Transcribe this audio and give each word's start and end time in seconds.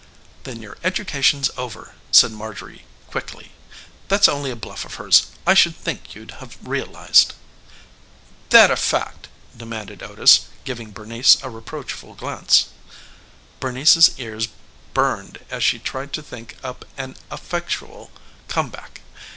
"Then 0.45 0.63
your 0.63 0.79
education's 0.83 1.51
over," 1.57 1.93
said 2.11 2.31
Marjorie 2.31 2.85
quickly. 3.05 3.51
"That's 4.07 4.27
only 4.27 4.49
a 4.49 4.55
bluff 4.55 4.83
of 4.83 4.95
hers. 4.95 5.27
I 5.45 5.53
should 5.53 5.75
think 5.75 6.15
you'd 6.15 6.31
have 6.41 6.57
realized." 6.63 7.33
"That 8.49 8.71
a 8.71 8.75
fact?" 8.77 9.27
demanded 9.55 10.01
Otis, 10.01 10.45
giving 10.63 10.89
Bernice 10.91 11.37
a 11.43 11.51
reproachful 11.51 12.15
glance. 12.15 12.69
Bernice's 13.59 14.17
ears 14.17 14.47
burned 14.95 15.45
as 15.51 15.63
she 15.63 15.77
tried 15.77 16.13
to 16.13 16.23
think 16.23 16.57
up 16.63 16.83
an 16.97 17.15
effectual 17.31 18.09
come 18.47 18.71
back. 18.71 19.01